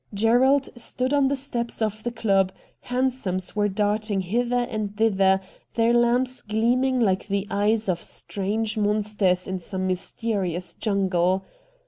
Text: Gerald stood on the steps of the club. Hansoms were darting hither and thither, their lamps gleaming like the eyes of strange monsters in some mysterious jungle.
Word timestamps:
Gerald 0.15 0.67
stood 0.75 1.13
on 1.13 1.27
the 1.27 1.35
steps 1.35 1.79
of 1.79 2.01
the 2.01 2.09
club. 2.09 2.51
Hansoms 2.79 3.55
were 3.55 3.67
darting 3.67 4.21
hither 4.21 4.61
and 4.61 4.97
thither, 4.97 5.39
their 5.75 5.93
lamps 5.93 6.41
gleaming 6.41 6.99
like 6.99 7.27
the 7.27 7.45
eyes 7.51 7.87
of 7.87 8.01
strange 8.01 8.79
monsters 8.79 9.47
in 9.47 9.59
some 9.59 9.85
mysterious 9.85 10.73
jungle. 10.73 11.45